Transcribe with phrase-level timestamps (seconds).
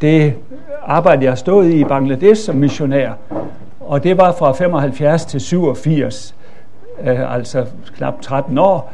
[0.00, 0.34] det
[0.82, 3.12] arbejde, jeg har stået i i Bangladesh som missionær.
[3.80, 6.34] Og det var fra 75 til 87,
[7.04, 8.92] øh, altså knap 13 år.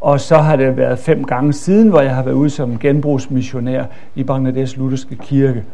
[0.00, 3.84] Og så har det været fem gange siden, hvor jeg har været ude som genbrugsmissionær
[4.14, 5.64] i Bangladesh Lutherske Kirke.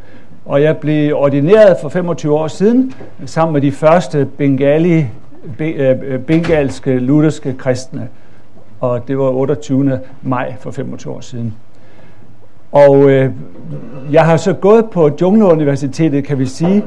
[0.47, 2.93] Og jeg blev ordineret for 25 år siden,
[3.25, 5.07] sammen med de første bengali,
[5.61, 8.09] øh, øh, bengalske lutherske kristne.
[8.81, 10.01] Og det var 28.
[10.23, 11.55] maj for 25 år siden.
[12.73, 13.33] Og øh,
[14.13, 16.85] jeg har så gået på Jungleuniversitetet, kan vi sige.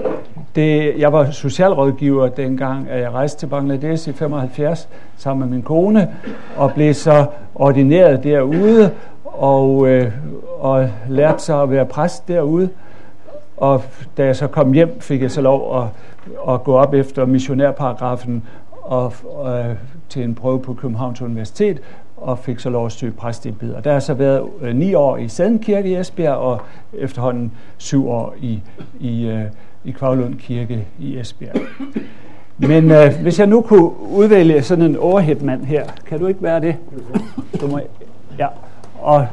[0.55, 5.63] Det, jeg var socialrådgiver dengang, at jeg rejste til Bangladesh i 75 sammen med min
[5.63, 6.09] kone,
[6.57, 8.91] og blev så ordineret derude,
[9.25, 10.11] og, øh,
[10.59, 12.69] og lærte så at være præst derude.
[13.57, 13.83] Og
[14.17, 15.87] da jeg så kom hjem, fik jeg så lov at,
[16.53, 18.43] at gå op efter missionærparagrafen
[18.81, 19.75] og, og, øh,
[20.09, 21.81] til en prøve på Københavns Universitet,
[22.21, 23.73] og fik så lov at søge præsteembed.
[23.73, 26.61] Og der har så været øh, ni år i Sadenkirke i Esbjerg, og
[26.93, 28.61] efterhånden syv år i,
[28.99, 29.43] i, øh,
[29.83, 31.55] i Kvavlund Kirke i Esbjerg.
[32.57, 36.59] Men øh, hvis jeg nu kunne udvælge sådan en overheadmand her, kan du ikke være
[36.59, 36.75] det?
[37.61, 37.79] Du må,
[38.39, 38.47] ja.
[39.01, 39.27] Og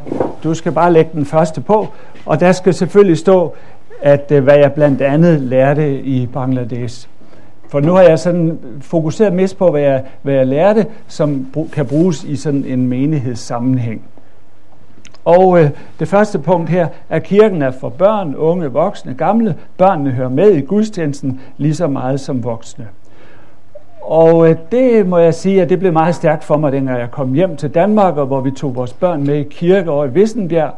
[0.45, 1.87] du skal bare lægge den første på,
[2.27, 3.55] og der skal selvfølgelig stå,
[4.01, 7.09] at øh, hvad jeg blandt andet lærte i Bangladesh.
[7.69, 11.87] For nu har jeg sådan fokuseret mest på, hvad jeg, hvad jeg lærte, som kan
[11.87, 14.03] bruges i sådan en menighedssammenhæng.
[15.25, 19.55] Og øh, det første punkt her er, at kirken er for børn, unge, voksne, gamle.
[19.77, 22.87] Børnene hører med i gudstjenesten lige så meget som voksne.
[24.01, 27.11] Og øh, det må jeg sige, at det blev meget stærkt for mig, dengang jeg
[27.11, 30.11] kom hjem til Danmark, og hvor vi tog vores børn med i kirke over i
[30.11, 30.75] Vissenbjerg.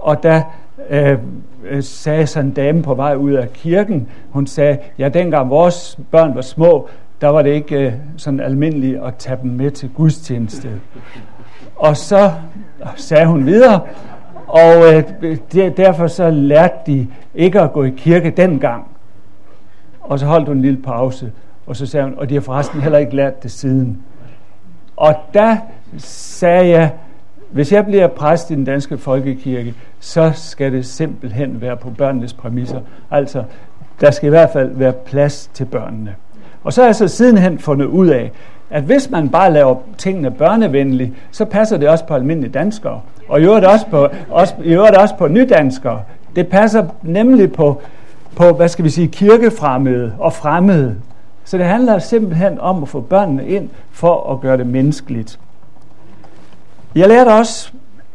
[0.00, 0.42] Og der
[0.90, 1.18] øh,
[1.68, 5.98] Øh, sagde sådan en dame på vej ud af kirken, hun sagde, ja dengang vores
[6.10, 6.88] børn var små,
[7.20, 10.68] der var det ikke øh, sådan almindeligt at tage dem med til gudstjeneste.
[11.76, 12.32] Og så
[12.96, 13.80] sagde hun videre,
[14.46, 15.02] og øh,
[15.76, 18.88] derfor så lærte de ikke at gå i kirke dengang.
[20.00, 21.32] Og så holdt hun en lille pause,
[21.66, 24.02] og så sagde hun, og de har forresten heller ikke lært det siden.
[24.96, 25.56] Og der
[25.98, 26.90] sagde jeg,
[27.54, 32.32] hvis jeg bliver præst i den danske folkekirke, så skal det simpelthen være på børnenes
[32.32, 32.80] præmisser.
[33.10, 33.42] Altså,
[34.00, 36.14] der skal i hvert fald være plads til børnene.
[36.64, 38.32] Og så har jeg så sidenhen fundet ud af,
[38.70, 43.00] at hvis man bare laver tingene børnevenlige, så passer det også på almindelige danskere.
[43.28, 46.02] Og i øvrigt også på, også, i øvrigt også på nydanskere.
[46.36, 47.82] Det passer nemlig på,
[48.36, 50.96] på, hvad skal vi sige, kirkefremmede og fremmede.
[51.44, 55.38] Så det handler simpelthen om at få børnene ind for at gøre det menneskeligt.
[56.94, 57.72] Jeg lærte også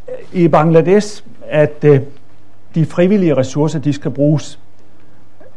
[0.09, 1.99] øh, i Bangladesh, at øh,
[2.75, 4.59] de frivillige ressourcer, de skal bruges.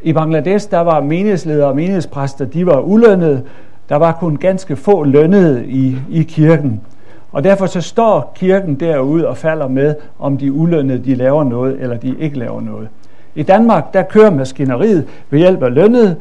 [0.03, 3.43] I Bangladesh, der var menighedsledere og menighedspræster, de var ulønnede.
[3.89, 6.81] Der var kun ganske få lønnede i, i kirken.
[7.33, 11.81] Og derfor så står kirken derude og falder med, om de ulønnede de laver noget,
[11.81, 12.89] eller de ikke laver noget.
[13.35, 16.17] I Danmark, der kører maskineriet ved hjælp af lønnet.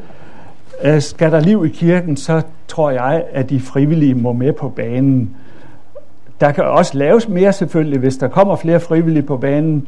[0.84, 4.68] Øh, skal der liv i kirken, så tror jeg, at de frivillige må med på
[4.68, 5.36] banen.
[6.42, 9.86] Der kan også laves mere selvfølgelig, hvis der kommer flere frivillige på banen.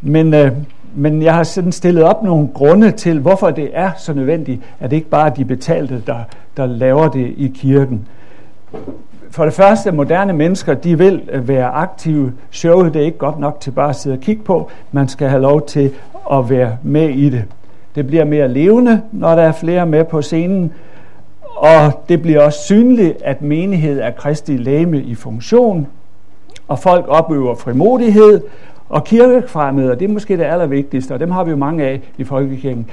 [0.00, 0.52] Men, øh,
[0.94, 4.90] men jeg har sådan stillet op nogle grunde til, hvorfor det er så nødvendigt, at
[4.90, 6.18] det ikke bare er de betalte, der,
[6.56, 8.06] der laver det i kirken.
[9.30, 12.32] For det første, moderne mennesker, de vil være aktive.
[12.50, 14.70] Showet det er ikke godt nok til bare at sidde og kigge på.
[14.92, 15.90] Man skal have lov til
[16.32, 17.44] at være med i det.
[17.94, 20.72] Det bliver mere levende, når der er flere med på scenen.
[21.58, 25.86] Og det bliver også synligt, at menighed er kristi læme i funktion,
[26.68, 28.40] og folk opøver frimodighed,
[28.88, 32.24] og kirkefremmede, det er måske det allervigtigste, og dem har vi jo mange af i
[32.24, 32.90] folkekirken.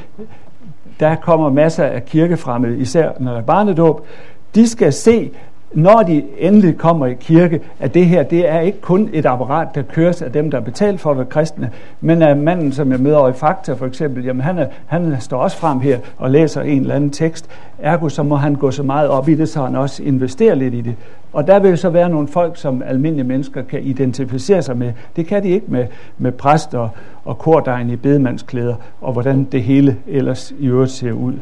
[1.00, 4.08] Der kommer masser af kirkefremmede, især når der er barnedåb.
[4.56, 5.32] De skal se,
[5.76, 9.68] når de endelig kommer i kirke, at det her, det er ikke kun et apparat,
[9.76, 11.70] der køres af dem, der er betalt for at være kristne,
[12.02, 15.16] men af manden, som jeg møder over i Fakta for eksempel, jamen han, er, han
[15.20, 17.50] står også frem her og læser en eller anden tekst.
[17.80, 20.74] Ergo så må han gå så meget op i det, så han også investerer lidt
[20.74, 20.96] i det.
[21.34, 24.92] Og der vil så være nogle folk, som almindelige mennesker kan identificere sig med.
[25.16, 25.86] Det kan de ikke med,
[26.18, 26.90] med præster
[27.26, 31.34] og kordegn i bedemandsklæder, og hvordan det hele ellers i øvrigt ser ud.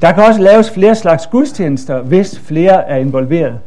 [0.00, 3.58] Der kan også laves flere slags gudstjenester, hvis flere er involveret.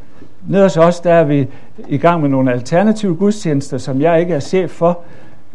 [0.48, 1.48] Nede hos os, der er vi
[1.88, 5.00] i gang med nogle alternative gudstjenester, som jeg ikke er chef for.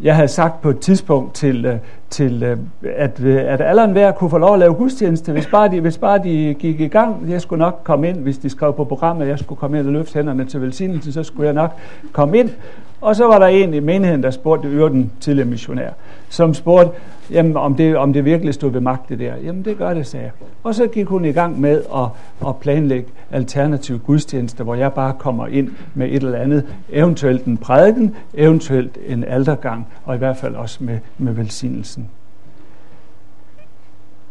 [0.02, 1.76] Jeg havde sagt på et tidspunkt til, øh,
[2.10, 2.58] til øh,
[2.96, 5.98] at, øh, at alle enhver kunne få lov at lave gudstjeneste, hvis bare, de, hvis
[5.98, 7.30] bare de gik i gang.
[7.30, 9.86] Jeg skulle nok komme ind, hvis de skrev på programmet, at jeg skulle komme ind
[9.86, 11.70] og løfte hænderne til velsignelsen, så skulle jeg nok
[12.12, 12.50] komme ind.
[13.00, 15.90] Og så var der en i menigheden, der spurgte Øre, den tidligere missionær,
[16.28, 16.90] som spurgte,
[17.30, 19.34] jamen, om, det, om det virkelig stod ved magt det der.
[19.44, 20.32] Jamen det gør det, sagde jeg.
[20.62, 22.08] Og så gik hun i gang med at,
[22.48, 27.56] at planlægge alternative gudstjenester, hvor jeg bare kommer ind med et eller andet, eventuelt en
[27.56, 32.08] prædiken, eventuelt en aldergang, og i hvert fald også med, med velsignelsen.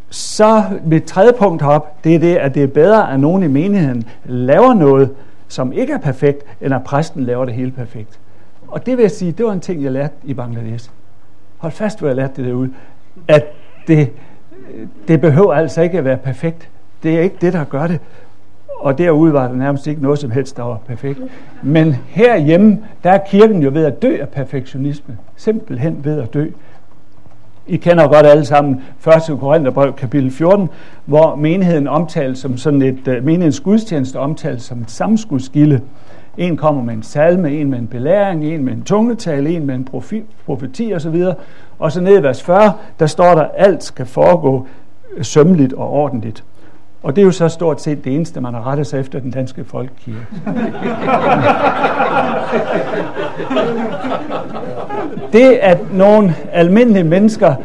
[0.10, 3.48] Så mit tredje punkt op, det er det, at det er bedre, at nogen i
[3.48, 5.10] menigheden laver noget,
[5.48, 8.20] som ikke er perfekt, end at præsten laver det hele perfekt.
[8.68, 10.90] Og det vil jeg sige, det var en ting, jeg lærte i Bangladesh.
[11.58, 12.74] Hold fast, hvor jeg lærte det derude.
[13.28, 13.46] At
[13.88, 14.10] det,
[15.08, 16.70] det behøver altså ikke at være perfekt.
[17.04, 18.00] Det er ikke det, der gør det.
[18.80, 21.20] Og derude var der nærmest ikke noget som helst, der var perfekt.
[21.64, 25.18] Men herhjemme, der er kirken jo ved at dø af perfektionisme.
[25.36, 26.46] Simpelthen ved at dø.
[27.68, 28.82] I kender godt alle sammen
[29.32, 29.40] 1.
[29.40, 30.70] Korintherbrev kapitel 14,
[31.06, 35.82] hvor menigheden omtales som sådan et, øh, menighedens gudstjeneste omtales som et samskudskilde.
[36.38, 39.76] En kommer med en salme, en med en belæring, en med en tungetale, en med
[39.76, 41.26] en profi, profeti osv.
[41.80, 44.68] Og så ned i vers 40, der står der, alt skal foregå
[45.18, 46.44] øh, sømmeligt og ordentligt.
[47.04, 49.32] Og det er jo så stort set det eneste, man har rettet sig efter den
[49.32, 50.20] danske folkekirke.
[55.34, 57.56] det, at nogle almindelige mennesker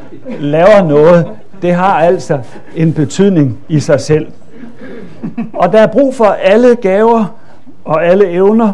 [0.40, 1.26] laver noget,
[1.62, 2.38] det har altså
[2.76, 4.26] en betydning i sig selv.
[5.52, 7.41] Og der er brug for alle gaver
[7.84, 8.72] og alle evner,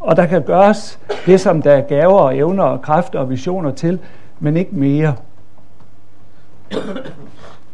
[0.00, 3.70] og der kan gøres det, som der er gaver og evner og kræfter og visioner
[3.70, 3.98] til,
[4.40, 5.14] men ikke mere.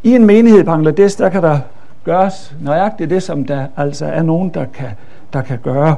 [0.03, 1.59] I en menighed i Bangladesh, der kan der
[2.05, 4.91] gøres nøjagtigt det, som der altså er nogen, der kan,
[5.33, 5.97] der kan gøre.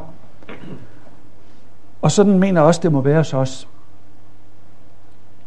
[2.03, 3.69] Og sådan mener jeg også, det må være hos os.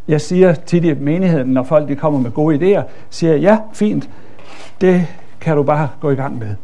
[0.08, 4.10] Jeg siger tit i menigheden, når folk de kommer med gode idéer, siger ja, fint,
[4.82, 5.08] det
[5.42, 6.56] kan du bare gå i gang med.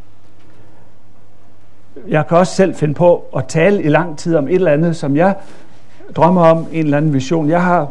[2.08, 4.96] Jeg kan også selv finde på at tale i lang tid om et eller andet,
[4.96, 5.34] som jeg
[6.16, 7.88] drømmer om, en eller anden vision, jeg har.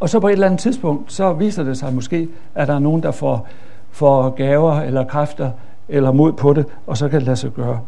[0.00, 2.78] Og så på et eller andet tidspunkt, så viser det sig måske, at der er
[2.78, 3.46] nogen, der får,
[3.90, 5.50] får gaver eller kræfter
[5.88, 7.80] eller mod på det, og så kan det lade sig gøre.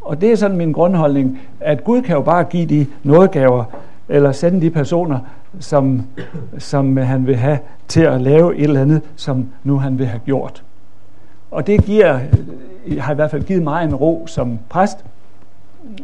[0.00, 3.64] Og det er sådan min grundholdning, at Gud kan jo bare give de nådegaver,
[4.08, 5.18] eller sende de personer,
[5.60, 6.02] som,
[6.58, 7.58] som han vil have
[7.88, 10.62] til at lave et eller andet, som nu han vil have gjort.
[11.50, 12.18] Og det giver,
[12.98, 15.04] har i hvert fald givet mig en ro som præst,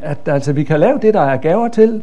[0.02, 2.02] at altså, vi kan lave det, der er gaver til,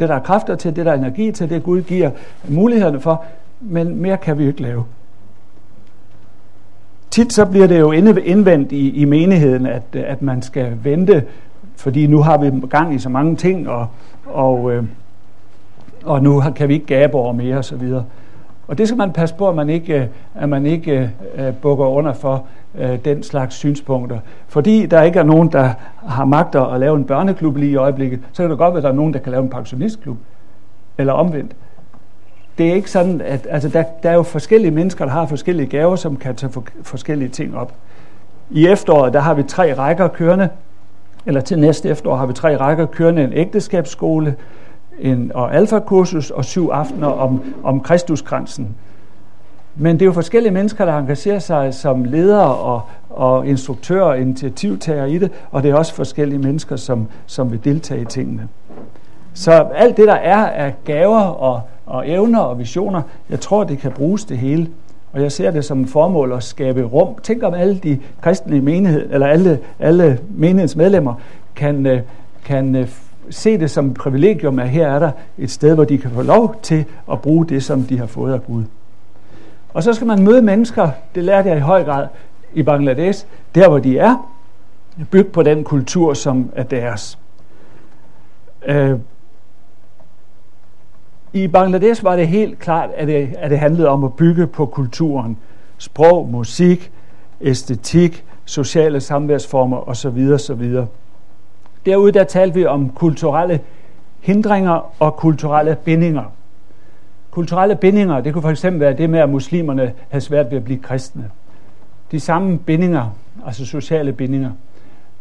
[0.00, 2.10] det, der er kræfter til, det, der er energi til, det Gud giver
[2.48, 3.24] mulighederne for,
[3.60, 4.84] men mere kan vi ikke lave.
[7.10, 11.24] Tit så bliver det jo indvendt i, i menigheden, at, at man skal vente,
[11.76, 13.86] fordi nu har vi gang i så mange ting, og,
[14.26, 14.84] og, øh,
[16.04, 17.92] og nu kan vi ikke gabe over mere osv.
[18.66, 21.86] Og det skal man passe på, at man ikke, øh, at man ikke uh, bukker
[21.86, 24.18] under for uh, den slags synspunkter.
[24.48, 25.70] Fordi der ikke er nogen, der
[26.06, 28.82] har magter at lave en børneklub lige i øjeblikket, så kan det godt være, at
[28.82, 30.16] der er nogen, der kan lave en pensionistklub.
[30.98, 31.56] Eller omvendt.
[32.58, 35.66] Det er ikke sådan, at altså der, der er jo forskellige mennesker, der har forskellige
[35.66, 37.72] gaver, som kan tage for, forskellige ting op.
[38.50, 40.48] I efteråret, der har vi tre rækker kørende,
[41.26, 44.34] eller til næste efterår har vi tre rækker kørende, en ægteskabsskole,
[45.00, 48.68] en, og alfakursus og syv aftener om, om Kristuskransen.
[49.76, 54.20] Men det er jo forskellige mennesker, der engagerer sig som ledere og, og instruktører og
[54.20, 58.48] initiativtagere i det, og det er også forskellige mennesker, som, som vil deltage i tingene.
[59.34, 63.78] Så alt det, der er af gaver og, og evner og visioner, jeg tror, det
[63.78, 64.68] kan bruges det hele.
[65.12, 67.14] Og jeg ser det som et formål at skabe rum.
[67.22, 71.14] Tænk om alle de kristne menighed, eller alle, alle menighedens medlemmer
[71.56, 72.00] kan, øh,
[72.44, 72.88] kan øh,
[73.30, 76.22] se det som et privilegium, at her er der et sted, hvor de kan få
[76.22, 78.64] lov til at bruge det, som de har fået af Gud.
[79.74, 82.06] Og så skal man møde mennesker, det lærte jeg i høj grad
[82.54, 84.30] i Bangladesh, der hvor de er,
[85.10, 87.18] bygge på den kultur, som er deres.
[88.66, 88.98] Øh,
[91.32, 94.66] I Bangladesh var det helt klart, at det, at det handlede om at bygge på
[94.66, 95.38] kulturen.
[95.78, 96.92] Sprog, musik,
[97.40, 100.30] æstetik, sociale samværsformer osv.
[100.34, 100.76] osv.
[101.86, 103.60] Derude der talte vi om kulturelle
[104.20, 106.24] hindringer og kulturelle bindinger.
[107.30, 110.64] Kulturelle bindinger, det kunne for eksempel være det med, at muslimerne havde svært ved at
[110.64, 111.30] blive kristne.
[112.10, 114.50] De samme bindinger, altså sociale bindinger,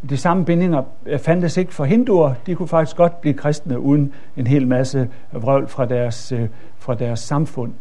[0.09, 2.33] de samme bindinger øh, fandtes ikke for hinduer.
[2.45, 6.95] De kunne faktisk godt blive kristne uden en hel masse vrøvl fra deres, øh, fra
[6.95, 7.71] deres samfund.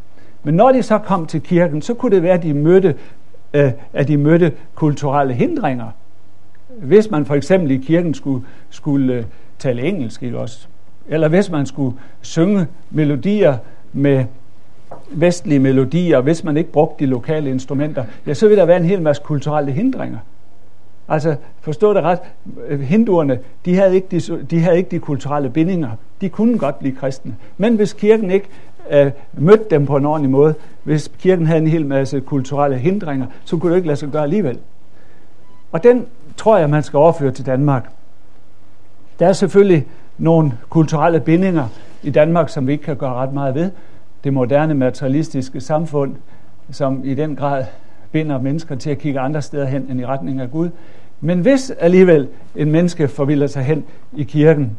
[0.42, 2.94] Men når de så kom til kirken, så kunne det være, at de mødte,
[3.54, 5.90] øh, at de mødte kulturelle hindringer.
[6.78, 9.24] Hvis man for eksempel i kirken skulle, skulle øh,
[9.58, 10.66] tale engelsk, ikke også?
[11.08, 13.56] Eller hvis man skulle synge melodier
[13.92, 14.24] med,
[15.10, 18.84] vestlige melodier, hvis man ikke brugte de lokale instrumenter, ja, så vil der være en
[18.84, 20.18] hel masse kulturelle hindringer.
[21.08, 22.18] Altså, forstå det ret,
[22.68, 25.90] øh, hinduerne, de havde, ikke de, de havde ikke de kulturelle bindinger.
[26.20, 27.34] De kunne godt blive kristne.
[27.56, 28.48] Men hvis kirken ikke
[28.90, 33.26] øh, mødte dem på en ordentlig måde, hvis kirken havde en hel masse kulturelle hindringer,
[33.44, 34.58] så kunne det ikke lade sig gøre alligevel.
[35.72, 37.90] Og den tror jeg, man skal overføre til Danmark.
[39.18, 39.86] Der er selvfølgelig
[40.18, 41.68] nogle kulturelle bindinger
[42.02, 43.70] i Danmark, som vi ikke kan gøre ret meget ved.
[44.24, 46.14] Det moderne materialistiske samfund,
[46.70, 47.64] som i den grad
[48.12, 50.68] binder mennesker til at kigge andre steder hen end i retning af Gud.
[51.20, 54.76] Men hvis alligevel en menneske forvilder sig hen i kirken,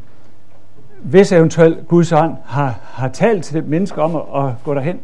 [1.02, 5.00] hvis eventuelt Guds ånd har, har talt til det menneske om at, at gå derhen,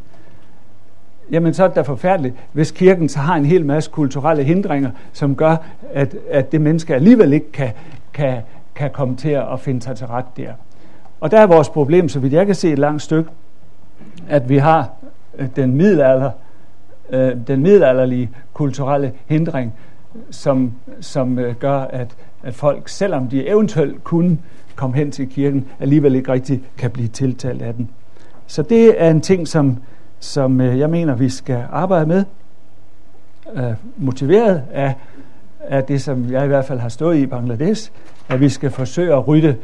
[1.30, 4.90] jamen så er det da forfærdeligt, hvis kirken så har en hel masse kulturelle hindringer,
[5.12, 5.56] som gør,
[5.92, 7.70] at, at det menneske alligevel ikke kan,
[8.12, 8.36] kan,
[8.74, 10.52] kan komme til at finde sig til ret der.
[11.20, 13.30] Og der er vores problem, så vidt jeg kan se et langt stykke,
[14.28, 14.90] at vi har
[15.38, 16.30] øh, den middelalder,
[17.10, 19.74] øh, den middelalderlige kulturelle hindring,
[20.30, 24.38] som, som øh, gør, at, at folk, selvom de eventuelt kunne
[24.76, 27.90] komme hen til kirken, alligevel ikke rigtig kan blive tiltalt af den.
[28.46, 29.78] Så det er en ting, som,
[30.20, 32.24] som øh, jeg mener, vi skal arbejde med,
[33.96, 34.94] motiveret af,
[35.60, 37.90] af det, som jeg i hvert fald har stået i Bangladesh,
[38.28, 39.56] at vi skal forsøge at rydde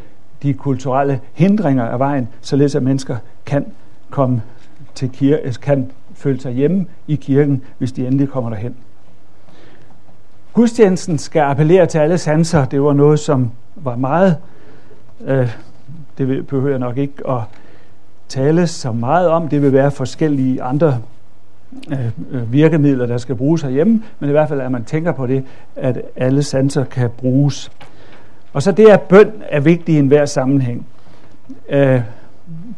[0.42, 3.66] de kulturelle hindringer af vejen, således at mennesker kan
[4.10, 4.42] komme
[4.94, 8.76] til kirke, øh, kan føle sig hjemme i kirken, hvis de endelig kommer derhen.
[10.52, 12.64] Gudstjenesten skal appellere til alle sanser.
[12.64, 14.36] Det var noget, som var meget,
[15.26, 15.56] øh,
[16.18, 17.40] det behøver jeg nok ikke at
[18.28, 19.49] tale så meget om.
[19.49, 21.00] Det vil være forskellige andre
[21.92, 25.26] øh, øh, virkemidler, der skal bruges herhjemme, men i hvert fald, at man tænker på
[25.26, 25.45] det,
[25.76, 27.71] at alle sanser kan bruges.
[28.52, 30.87] Og så det, at bøn er vigtig i enhver sammenhæng.
[31.68, 32.00] Øh,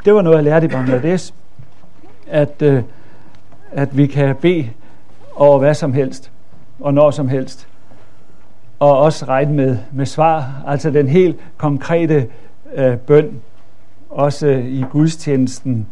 [0.05, 1.33] det var noget, jeg lærte i Bangladesh,
[2.27, 2.83] at, øh,
[3.73, 4.69] at vi kan bede
[5.37, 6.31] over hvad som helst,
[6.81, 7.69] og når som helst.
[8.79, 12.27] Og også regne med, med svar, altså den helt konkrete
[12.75, 13.41] øh, bøn,
[14.11, 15.87] også i gudstjenesten.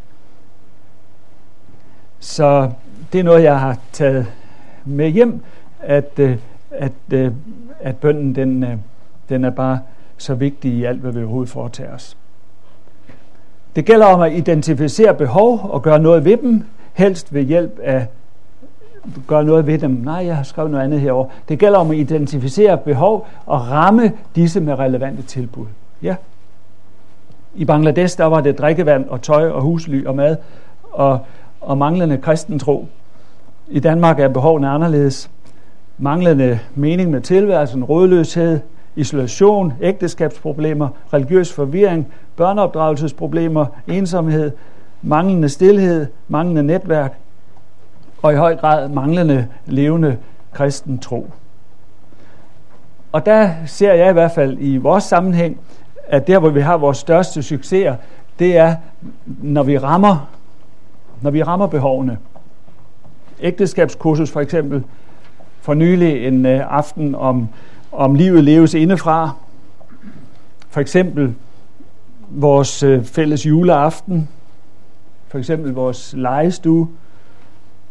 [2.21, 2.71] Så
[3.13, 4.27] det er noget, jeg har taget
[4.85, 5.41] med hjem,
[5.81, 6.39] at, øh,
[6.71, 7.33] at, øh,
[7.81, 8.77] at bønden den, øh,
[9.29, 9.81] den er bare
[10.17, 12.17] så vigtig i alt, hvad vi overhovedet foretager os.
[13.77, 18.07] Det gælder om at identificere behov og gøre noget ved dem, helst ved hjælp af
[19.27, 19.91] gøre noget ved dem.
[19.91, 21.29] Nej, jeg har skrevet noget andet herover.
[21.49, 25.67] Det gælder om at identificere behov og ramme disse med relevante tilbud.
[26.03, 26.17] Ja.
[27.57, 30.37] I Bangladesh, der var det drikkevand og tøj og husly og mad
[30.83, 31.19] og,
[31.61, 32.87] og manglende kristentro.
[33.69, 35.31] I Danmark er behovene anderledes.
[35.99, 38.61] Manglende mening med tilværelsen, rådløshed,
[38.97, 44.51] isolation, ægteskabsproblemer, religiøs forvirring, børneopdragelsesproblemer, ensomhed,
[45.03, 47.19] manglende stillhed, manglende netværk
[48.23, 50.17] og i høj grad manglende levende
[50.53, 51.31] kristen tro.
[53.13, 55.61] Og der ser jeg i hvert fald i vores sammenhæng,
[56.09, 57.97] at der, hvor vi har vores største succeser,
[58.39, 58.77] det er,
[59.27, 60.29] når vi rammer,
[61.21, 62.19] når vi rammer behovene.
[63.41, 64.85] Ægteskabskursus for eksempel,
[65.61, 67.49] for nylig en øh, aften om
[67.97, 69.31] om livet leves indefra.
[70.69, 71.35] For eksempel
[72.31, 74.29] vores øh, fælles juleaften,
[75.29, 76.89] for eksempel vores legestue,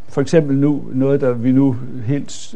[0.10, 2.56] for eksempel nu noget, der vi nu helt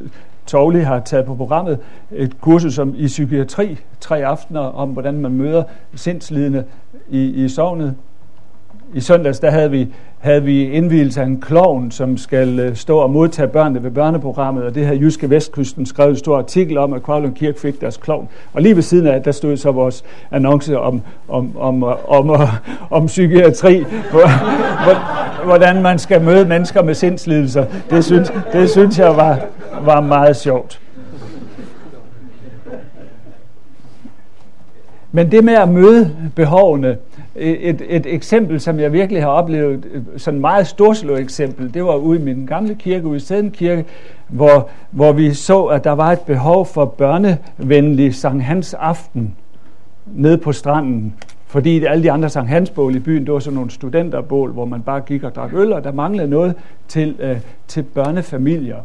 [0.50, 1.80] Tovli har taget på programmet,
[2.12, 5.64] et kursus om, i psykiatri, tre aftener om, hvordan man møder
[5.96, 6.64] sindslidende
[7.10, 7.96] i, i sovnet.
[8.94, 9.88] I søndags der havde vi,
[10.20, 14.64] havde vi indvielse af en klovn, som skal øh, stå og modtage børnene ved børneprogrammet,
[14.64, 17.98] og det havde Jyske Vestkysten skrev en stor artikel om, at Kravlund Kirke fik deres
[17.98, 18.30] klovn.
[18.54, 22.30] Og lige ved siden af, der stod så vores annonce om, om, om, øh, om,
[22.30, 22.48] om,
[22.90, 23.86] om psykiatri,
[25.46, 27.66] hvordan man skal møde mennesker med sindslidelser.
[27.90, 29.40] Det synes, det synes jeg var,
[29.82, 30.80] var meget sjovt.
[35.12, 36.98] Men det med at møde behovene,
[37.36, 39.86] et, et eksempel, som jeg virkelig har oplevet,
[40.18, 43.52] sådan et meget storslået eksempel, det var ude i min gamle kirke, ude i Sæden
[43.52, 43.86] Kirke,
[44.28, 49.36] hvor, hvor vi så, at der var et behov for børnevenlig Sankt Hans aften
[50.06, 51.14] nede på stranden.
[51.48, 54.66] Fordi alle de andre Sankt Hans bål i byen, det var sådan nogle studenterbål, hvor
[54.66, 56.56] man bare gik og drak øl, og der manglede noget
[56.88, 58.78] til, øh, til børnefamilier.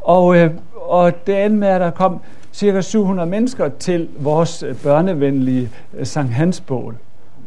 [0.00, 2.20] Og, øh, og det endte med, at der kom
[2.52, 6.94] cirka 700 mennesker til vores øh, børnevenlige øh, Sankt Hans bål.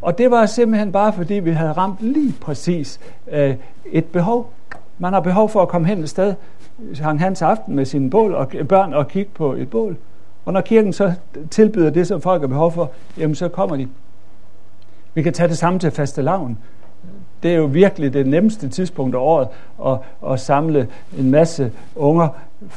[0.02, 3.00] Og det var simpelthen bare fordi, vi havde ramt lige præcis
[3.32, 3.56] øh,
[3.92, 4.54] et behov.
[4.98, 6.34] Man har behov for at komme hen et sted,
[7.00, 9.98] hang Hans aften med sine bål og børn og kigge på et bål.
[10.46, 11.14] Og når kirken så
[11.52, 13.88] tilbyder det, som folk har behov for, jamen så kommer de.
[15.14, 16.58] Vi kan tage det samme til faste lavn
[17.44, 19.48] det er jo virkelig det nemmeste tidspunkt af året
[19.86, 19.98] at,
[20.32, 20.88] at samle
[21.20, 22.28] en masse unger,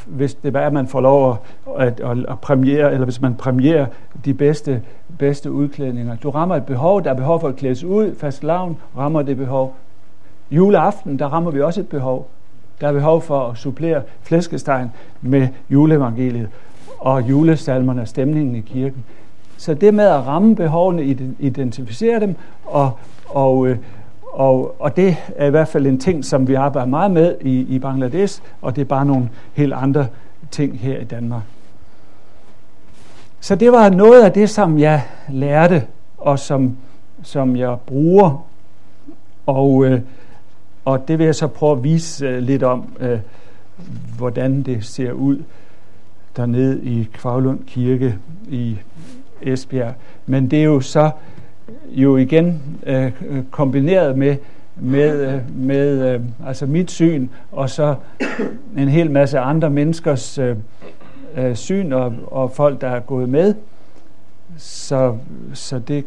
[0.06, 1.38] hvis det er, at man får lov
[1.78, 3.86] at, at, at premiere, eller hvis man premierer
[4.24, 4.82] de bedste,
[5.18, 6.16] bedste udklædninger.
[6.16, 9.36] Du rammer et behov, der er behov for at klædes ud, fast lavn rammer det
[9.36, 9.74] behov.
[10.50, 12.28] Juleaften, der rammer vi også et behov.
[12.80, 14.90] Der er behov for at supplere flæskestegn
[15.22, 16.48] med juleevangeliet
[16.98, 19.04] og julesalmerne og stemningen i kirken.
[19.56, 21.04] Så det med at ramme behovene,
[21.38, 22.90] identificere dem, og,
[23.28, 23.78] og, øh,
[24.34, 27.60] og, og det er i hvert fald en ting, som vi arbejder meget med i,
[27.60, 30.06] i Bangladesh, og det er bare nogle helt andre
[30.50, 31.42] ting her i Danmark.
[33.40, 35.82] Så det var noget af det, som jeg lærte,
[36.18, 36.76] og som,
[37.22, 38.46] som jeg bruger.
[39.46, 40.00] Og, øh,
[40.84, 43.18] og det vil jeg så prøve at vise øh, lidt om, øh,
[44.16, 45.42] hvordan det ser ud
[46.36, 48.78] dernede i Kvavlund Kirke i
[49.42, 49.94] Esbjerg.
[50.26, 51.10] Men det er jo så
[51.88, 53.12] jo igen øh,
[53.50, 54.36] kombineret med
[54.76, 57.94] med, øh, med øh, altså mit syn og så
[58.78, 60.56] en hel masse andre menneskers øh,
[61.36, 63.54] øh, syn og, og folk der er gået med.
[64.56, 65.16] Så
[65.54, 66.04] så det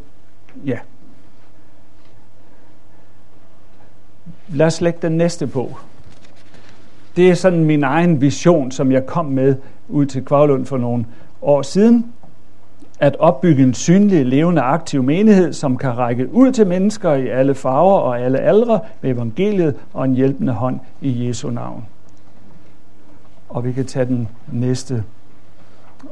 [0.65, 0.77] ja.
[4.47, 5.77] Lad os lægge den næste på.
[7.15, 9.55] Det er sådan min egen vision som jeg kom med
[9.89, 11.05] ud til Kvavlund for nogle
[11.41, 12.13] år siden
[12.99, 17.55] at opbygge en synlig, levende, aktiv menighed, som kan række ud til mennesker i alle
[17.55, 21.85] farver og alle aldre med evangeliet og en hjælpende hånd i Jesu navn.
[23.49, 25.03] Og vi kan tage den næste.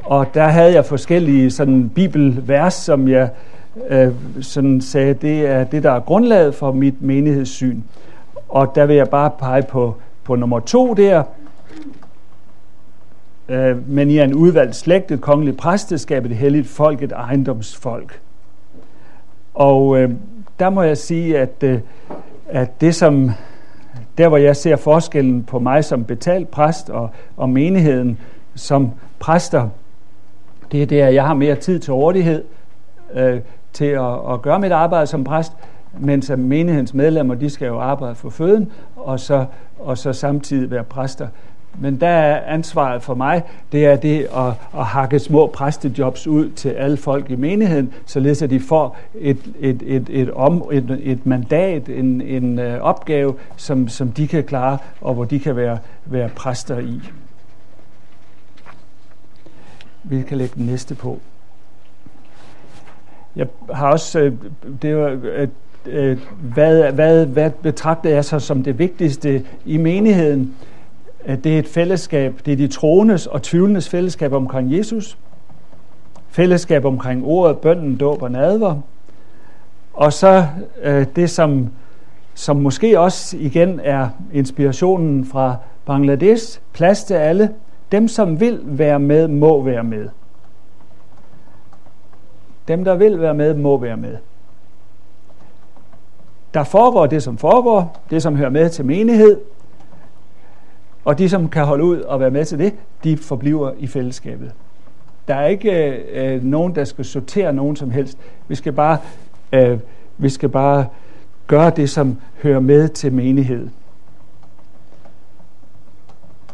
[0.04, 3.30] Og der havde jeg forskellige sådan bibelvers, som jeg
[3.90, 7.82] øh, sådan sagde, det er det, der er grundlaget for mit menighedssyn.
[8.50, 11.24] Og der vil jeg bare pege på, på nummer to der,
[13.50, 18.20] øh, men I er en udvalgt slægt, et kongeligt præsteskab, et helligt folk, et ejendomsfolk.
[19.54, 20.12] Og øh,
[20.60, 21.80] der må jeg sige, at, øh,
[22.50, 23.32] at det som,
[24.18, 28.20] der hvor jeg ser forskellen på mig som betalt præst og, og menigheden
[28.56, 29.70] som præster,
[30.72, 32.44] det er det, at jeg har mere tid til rådighed
[33.14, 33.40] øh,
[33.74, 35.54] til at, at gøre mit arbejde som præst,
[36.00, 39.46] mens menighedens medlemmer, de skal jo arbejde for føden, og så,
[39.80, 41.28] og så samtidig være præster.
[41.80, 46.50] Men der er ansvaret for mig, det er det at, at hakke små præstejobs ud
[46.50, 51.00] til alle folk i menigheden, således at de får et, et, et, et, om, et,
[51.04, 55.56] et mandat, en, en øh, opgave, som, som de kan klare, og hvor de kan
[55.56, 57.02] være, være præster i.
[60.04, 61.20] Vi kan lægge den næste på.
[63.36, 64.34] Jeg har også, øh,
[64.82, 65.20] det var,
[65.86, 70.56] øh, hvad, hvad, hvad betragter jeg så som det vigtigste i menigheden?
[71.26, 75.18] Øh, det er et fællesskab, det er de troendes og tvivlendes fællesskab omkring Jesus,
[76.30, 78.82] fællesskab omkring ordet, bønden, dåb og nadver,
[79.94, 80.48] og så
[80.82, 81.70] øh, det, som,
[82.34, 87.54] som måske også igen er inspirationen fra Bangladesh, plads til alle.
[87.92, 90.10] Dem, som vil være med, må være med.
[92.68, 94.18] Dem, der vil være med, må være med.
[96.54, 99.38] Der foregår det, som foregår, det, som hører med til menighed,
[101.06, 104.52] og de, som kan holde ud og være med til det, de forbliver i fællesskabet.
[105.28, 108.18] Der er ikke øh, nogen, der skal sortere nogen som helst.
[108.48, 108.98] Vi skal bare,
[109.52, 109.80] øh,
[110.18, 110.86] vi skal bare
[111.48, 113.68] gøre det, som hører med til menighed.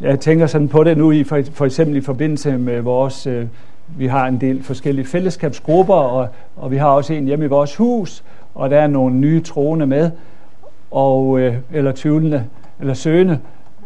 [0.02, 3.28] Jeg tænker sådan på det nu, i for, for eksempel i forbindelse med vores...
[3.28, 3.48] Øh,
[3.98, 7.76] vi har en del forskellige fællesskabsgrupper, og, og vi har også en hjemme i vores
[7.76, 8.24] hus,
[8.56, 10.12] og der er nogle nye troende med,
[10.92, 12.46] og, øh, eller tvivlende,
[12.80, 13.40] eller søgende,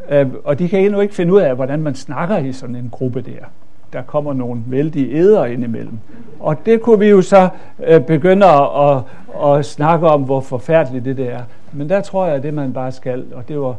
[0.09, 2.89] Øh, og de kan endnu ikke finde ud af, hvordan man snakker i sådan en
[2.91, 3.45] gruppe der.
[3.93, 5.99] Der kommer nogle vældige æder indimellem.
[6.39, 7.49] Og det kunne vi jo så
[7.87, 9.01] øh, begynde at, at,
[9.49, 11.41] at snakke om, hvor forfærdeligt det, der er.
[11.73, 13.75] Men der tror jeg, at det man bare skal, og det var,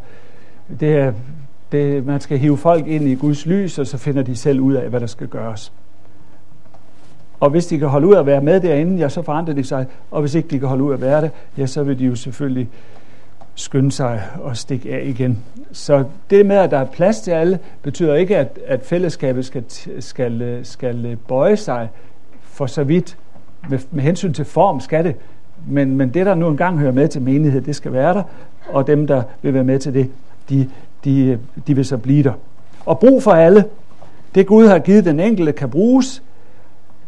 [0.81, 1.13] det er,
[1.73, 4.75] det, man skal hive folk ind i Guds lys, og så finder de selv ud
[4.75, 5.73] af, hvad der skal gøres.
[7.41, 9.87] Og hvis de kan holde ud at være med derinde, ja, så forandrer de sig.
[10.11, 12.15] Og hvis ikke de kan holde ud at være det, ja, så vil de jo
[12.15, 12.69] selvfølgelig
[13.57, 15.39] skynde sig og stikke af igen.
[15.73, 19.65] Så det med, at der er plads til alle, betyder ikke, at, at fællesskabet skal,
[20.01, 21.89] skal, skal bøje sig
[22.43, 23.17] for så vidt.
[23.69, 25.17] Med, med hensyn til form skal det,
[25.67, 28.23] men, men det, der nu engang hører med til menighed, det skal være der,
[28.69, 30.11] og dem, der vil være med til det,
[30.49, 30.69] de,
[31.05, 32.33] de, de vil så blive der.
[32.87, 33.65] Og brug for alle.
[34.35, 36.23] Det Gud har givet den enkelte kan bruges.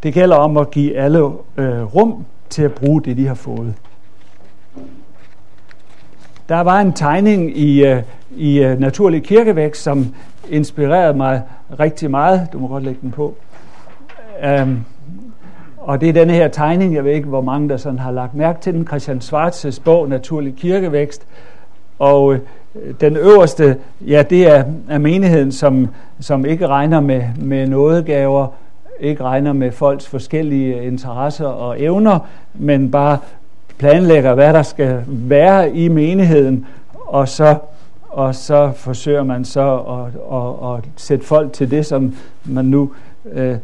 [0.02, 1.18] Det gælder om at give alle
[1.56, 3.74] øh, rum til at bruge det, de har fået.
[6.48, 8.02] Der var en tegning i, øh,
[8.36, 10.14] i øh, Naturlig Kirkevækst, som
[10.50, 11.42] inspirerede mig
[11.80, 12.48] rigtig meget.
[12.52, 13.34] Du må godt lægge den på.
[14.62, 14.84] Um,
[15.78, 18.34] Og det er denne her tegning, jeg ved ikke, hvor mange der sådan har lagt
[18.34, 21.26] mærke til den, Christian Schwarzes bog, Naturlig Kirkevækst.
[21.98, 22.40] Og øh,
[23.00, 25.88] den øverste, ja, det er, er menigheden, som,
[26.20, 28.46] som ikke regner med, med nådegaver,
[29.00, 32.18] ikke regner med folks forskellige interesser og evner,
[32.54, 33.18] men bare
[33.78, 37.56] planlægger, hvad der skal være i menigheden, og så,
[38.08, 42.14] og så forsøger man så at, at, at sætte folk til det, som
[42.44, 42.90] man nu
[43.32, 43.56] øh,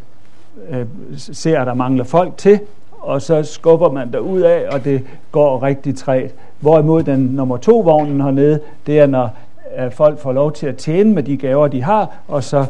[0.70, 2.60] øh, ser, at der mangler folk til,
[3.00, 6.34] og så skubber man der ud af, og det går rigtig træt.
[6.60, 9.30] Hvorimod den nummer to vognen hernede, det er når
[9.74, 12.66] at folk får lov til at tjene med de gaver, de har, og så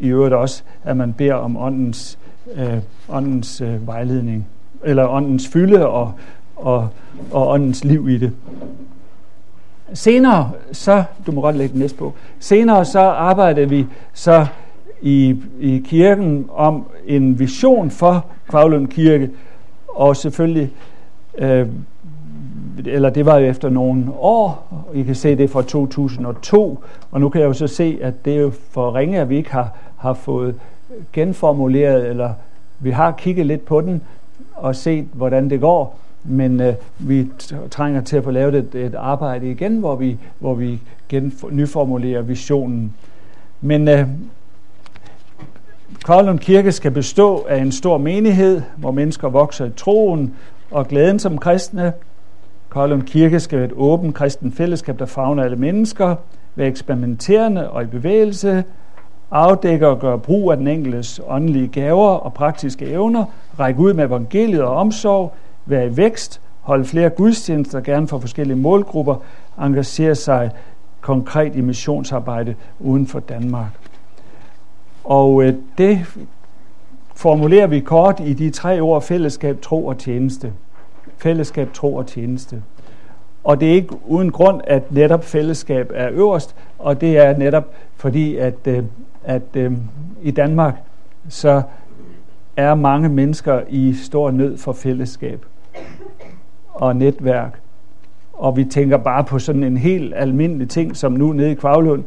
[0.00, 2.18] i øvrigt også, at man beder om åndens,
[2.54, 4.46] øh, åndens øh, vejledning,
[4.84, 6.12] eller åndens fylde og,
[6.56, 6.88] og,
[7.32, 8.32] og åndens liv i det.
[9.94, 14.46] Senere, så, du må godt lægge den næste på, senere så arbejdede vi så
[15.02, 19.30] i, i kirken om en vision for Kvavlund Kirke,
[19.88, 20.70] og selvfølgelig,
[21.38, 21.68] øh,
[22.86, 26.78] eller det var jo efter nogle år, I kan se det fra 2002,
[27.10, 29.36] og nu kan jeg jo så se, at det er jo for ringe, at vi
[29.36, 30.54] ikke har, har fået
[31.12, 32.32] genformuleret, eller
[32.80, 34.02] vi har kigget lidt på den
[34.54, 37.28] og set, hvordan det går, men øh, vi
[37.70, 42.22] trænger til at få lavet et, et arbejde igen, hvor vi, hvor vi gen, nyformulerer
[42.22, 42.94] visionen.
[43.60, 44.08] Men øh,
[46.04, 50.34] Kvarlund Kirke skal bestå af en stor menighed, hvor mennesker vokser i troen
[50.70, 51.92] og glæden som kristne.
[52.70, 56.16] Kvarlund Kirke skal være et åbent kristen fællesskab, der fagner alle mennesker,
[56.56, 58.64] være eksperimenterende og i bevægelse,
[59.30, 63.24] afdække og gøre brug af den enkeltes åndelige gaver og praktiske evner,
[63.58, 65.32] række ud med evangeliet og omsorg,
[65.66, 69.16] være i vækst, holde flere gudstjenester, gerne for forskellige målgrupper,
[69.60, 70.50] engagere sig
[71.00, 73.70] konkret i missionsarbejde uden for Danmark.
[75.04, 76.00] Og øh, det
[77.14, 80.52] formulerer vi kort i de tre ord fællesskab, tro og tjeneste.
[81.18, 82.62] Fællesskab, tro og tjeneste.
[83.44, 87.74] Og det er ikke uden grund, at netop fællesskab er øverst, og det er netop
[87.96, 88.84] fordi, at, øh,
[89.24, 89.72] at øh,
[90.22, 90.74] i Danmark,
[91.28, 91.62] så
[92.56, 95.46] er mange mennesker i stor nød for fællesskab
[96.74, 97.60] og netværk.
[98.32, 102.02] Og vi tænker bare på sådan en helt almindelig ting, som nu nede i Kvavlund,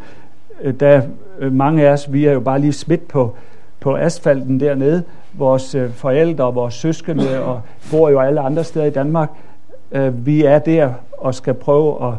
[0.61, 1.01] øh, der
[1.39, 3.35] øh, mange af os, vi er jo bare lige smidt på,
[3.79, 5.03] på asfalten dernede.
[5.33, 9.29] Vores øh, forældre og vores søskende og bor jo alle andre steder i Danmark.
[10.11, 12.13] Vi er der og skal prøve at,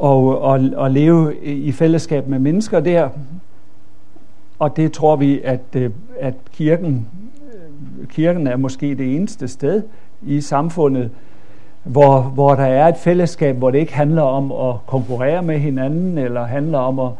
[0.00, 3.08] og, og, og leve i fællesskab med mennesker der.
[4.58, 5.60] Og det tror vi, at,
[6.18, 7.08] at kirken,
[8.08, 9.82] kirken er måske det eneste sted
[10.22, 11.10] i samfundet,
[11.82, 16.18] hvor, hvor der er et fællesskab, hvor det ikke handler om at konkurrere med hinanden,
[16.18, 17.10] eller handler om at,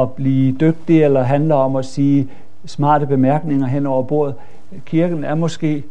[0.00, 2.28] at blive dygtig, eller handler om at sige
[2.66, 4.34] smarte bemærkninger hen over bordet.
[4.86, 5.82] Kirken er måske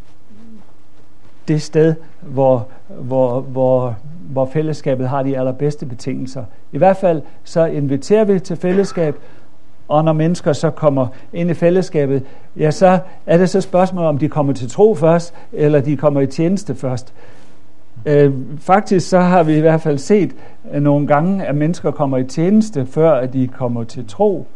[1.48, 2.68] det sted, hvor,
[3.00, 6.44] hvor, hvor, hvor fællesskabet har de allerbedste betingelser.
[6.72, 9.16] I hvert fald så inviterer vi til fællesskab,
[9.88, 12.24] og når mennesker så kommer ind i fællesskabet,
[12.58, 16.22] ja, så er det så spørgsmål, om de kommer til tro først, eller de kommer
[16.22, 17.14] i tjeneste først.
[18.06, 20.36] Øh, faktisk så har vi i hvert fald set
[20.80, 24.48] nogle gange, at mennesker kommer i tjeneste, før at de kommer til tro.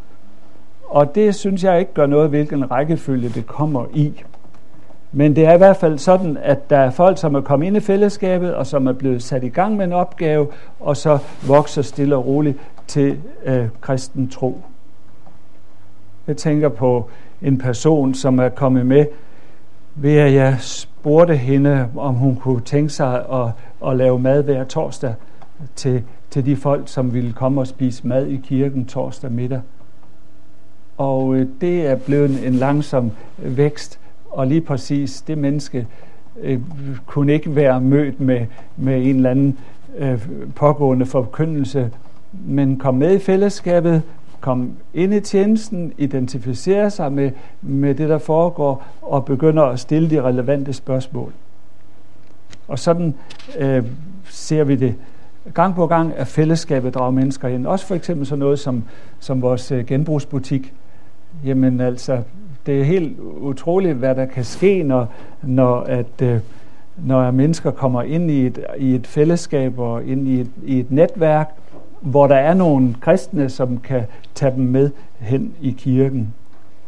[0.88, 4.24] Og det synes jeg ikke gør noget, hvilken rækkefølge det kommer i.
[5.12, 7.78] Men det er i hvert fald sådan, at der er folk, som er kommet ind
[7.78, 10.48] i fællesskabet, og som er blevet sat i gang med en opgave,
[10.80, 12.58] og så vokser stille og roligt
[12.88, 14.62] til øh, kristen tro.
[16.28, 17.10] Jeg tænker på
[17.42, 19.06] en person, som er kommet med
[19.96, 20.58] ved at jeg
[21.08, 23.52] spurgte hende, om hun kunne tænke sig at,
[23.90, 25.14] at lave mad hver torsdag
[25.76, 29.62] til, til de folk, som ville komme og spise mad i kirken torsdag middag.
[30.98, 35.88] Og øh, det er blevet en langsom vækst, og lige præcis det menneske
[36.42, 36.60] øh,
[37.06, 38.46] kunne ikke være mødt med,
[38.78, 39.58] med en eller anden
[39.98, 41.92] øh, pågående forkyndelse,
[42.32, 44.02] men kom med i fællesskabet,
[44.42, 50.10] komme ind i tjenesten, identificere sig med, med det, der foregår, og begynder at stille
[50.10, 51.32] de relevante spørgsmål.
[52.68, 53.14] Og sådan
[53.60, 53.84] øh,
[54.30, 54.96] ser vi det
[55.54, 57.68] gang på gang, at fællesskabet drager mennesker ind.
[57.68, 58.84] Også for eksempel sådan noget som,
[59.20, 60.74] som vores øh, genbrugsbutik.
[61.46, 62.22] Jamen altså,
[62.66, 65.08] det er helt utroligt, hvad der kan ske, når,
[65.42, 66.40] når, at, øh,
[66.98, 70.92] når mennesker kommer ind i et, i et fællesskab og ind i et, i et
[70.92, 71.56] netværk,
[72.02, 74.04] hvor der er nogle kristne, som kan
[74.36, 76.34] tage dem med hen i kirken.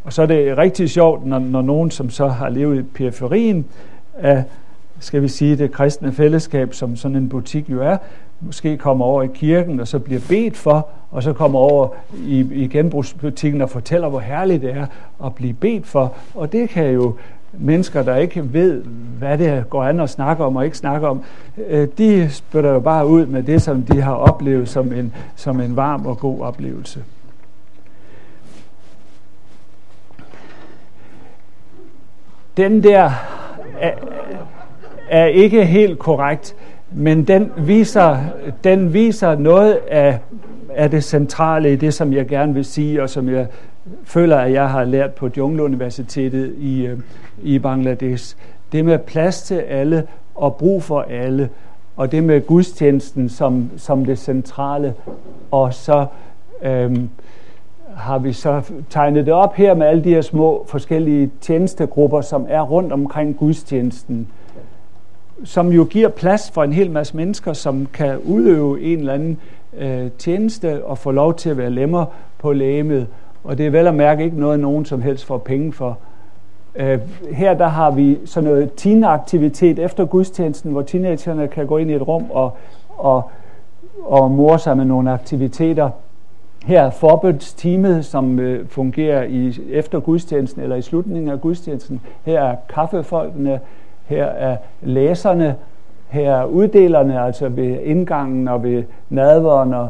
[0.04, 3.65] Og så er det rigtig sjovt, når, når nogen, som så har levet i periferien
[4.17, 4.43] af,
[5.00, 7.98] skal vi sige, det kristne fællesskab, som sådan en butik jo er,
[8.41, 11.88] måske kommer over i kirken og så bliver bedt for, og så kommer over
[12.26, 14.86] i, i genbrugsbutikken og fortæller, hvor herligt det er
[15.26, 16.13] at blive bedt for.
[16.36, 17.15] Og det kan jo
[17.54, 18.84] mennesker, der ikke ved,
[19.18, 21.22] hvad det går an at snakke om og ikke snakke om,
[21.68, 25.62] øh, de spytter jo bare ud med det, som de har oplevet som en, som
[25.62, 27.04] en varm og god oplevelse.
[32.58, 33.12] Den der
[33.80, 33.92] er,
[35.10, 36.56] er ikke helt korrekt,
[36.92, 38.18] men den viser,
[38.64, 40.20] den viser noget af,
[40.76, 43.48] af det centrale i det, som jeg gerne vil sige, og som jeg
[44.04, 47.00] føler, at jeg har lært på Jungleuniversitetet i, øh,
[47.44, 48.36] i Bangladesh.
[48.72, 51.50] Det med plads til alle og brug for alle,
[51.98, 54.94] og det med gudstjenesten som, som det centrale.
[55.52, 56.06] Og så
[56.62, 57.10] øhm,
[57.96, 62.46] har vi så tegnet det op her med alle de her små forskellige tjenestegrupper, som
[62.50, 64.28] er rundt omkring gudstjenesten,
[65.44, 69.38] som jo giver plads for en hel masse mennesker, som kan udøve en eller anden
[69.78, 72.06] øh, tjeneste og få lov til at være lemmer
[72.38, 73.08] på lægemet.
[73.43, 75.97] Og det er vel at mærke ikke noget, nogen som helst får penge for.
[76.75, 76.99] Øh,
[77.32, 81.93] her der har vi sådan noget teenaktivitet efter gudstjenesten, hvor teenagerne kan gå ind i
[81.93, 82.58] et rum og,
[82.97, 83.23] og,
[84.04, 85.89] og more sig med nogle aktiviteter.
[86.65, 92.02] Her er forbundsteamet, som øh, fungerer i, efter gudstjenesten eller i slutningen af gudstjenesten.
[92.23, 93.60] Her er kaffefolkene,
[94.06, 95.56] her er læserne,
[96.08, 99.89] her er uddelerne, altså ved indgangen og ved nadveren og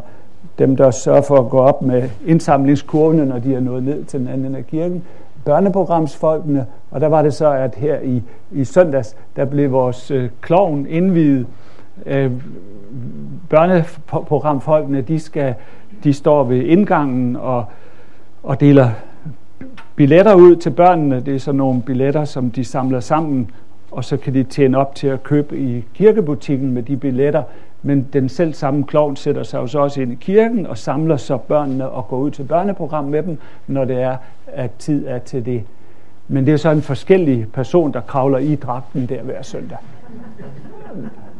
[0.59, 4.19] dem, der sørger for at gå op med indsamlingskurvene, når de er nået ned til
[4.19, 5.03] den anden af kirken,
[5.45, 10.29] børneprogramsfolkene, og der var det så, at her i, i søndags, der blev vores øh,
[10.41, 11.47] klovn indvidet.
[12.05, 12.31] Øh,
[13.49, 15.53] børneprogramfolkene, de, skal,
[16.03, 17.65] de står ved indgangen og,
[18.43, 18.89] og deler
[19.95, 21.19] billetter ud til børnene.
[21.19, 23.51] Det er så nogle billetter, som de samler sammen,
[23.91, 27.43] og så kan de tjene op til at købe i kirkebutikken med de billetter,
[27.83, 31.17] men den selv samme klovn sætter sig jo så også ind i kirken og samler
[31.17, 33.37] så børnene og går ud til børneprogram med dem,
[33.67, 35.63] når det er, at tid er til det.
[36.27, 39.77] Men det er så en forskellig person, der kravler i dragten der hver søndag.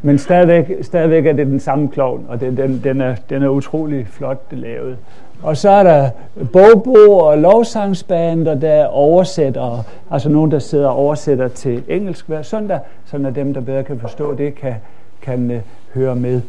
[0.02, 3.48] Men stadigvæk, stadigvæk er det den samme klovn, og den, den, den, er, den er
[3.48, 4.96] utrolig flot lavet.
[5.42, 6.10] Og så er der
[6.52, 12.78] Bobo og lovsangsbander, der oversætter, altså nogen, der sidder og oversætter til engelsk hver søndag,
[13.04, 14.74] så at dem, der bedre kan forstå det, kan,
[15.22, 15.60] kan øh,
[15.94, 16.40] hører med.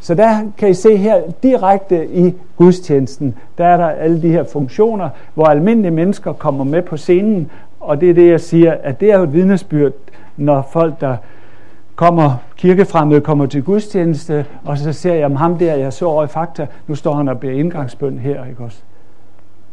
[0.00, 4.44] Så der kan I se her direkte i gudstjenesten, der er der alle de her
[4.44, 9.00] funktioner, hvor almindelige mennesker kommer med på scenen, og det er det, jeg siger, at
[9.00, 9.92] det er jo et vidnesbyrd,
[10.36, 11.16] når folk, der
[11.96, 16.26] kommer kirkefremmede kommer til gudstjeneste, og så ser jeg ham der, jeg så over i
[16.26, 18.78] Fakta, nu står han og beder indgangsbøn her, ikke også?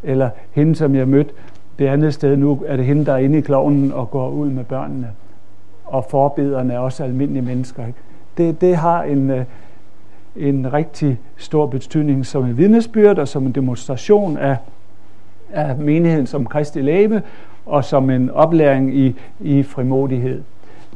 [0.04, 1.32] Eller hende, som jeg mødte
[1.80, 4.50] det andet sted, nu er det hende, der er inde i klovnen og går ud
[4.50, 5.08] med børnene.
[5.86, 8.00] Og forbederne er også almindelige mennesker, ikke?
[8.38, 9.44] Det, det har en, øh,
[10.36, 14.58] en rigtig stor betydning som en vidnesbyrd og som en demonstration af,
[15.54, 17.22] af menigheden som kristi læbe
[17.66, 20.42] og som en oplæring i, i frimodighed.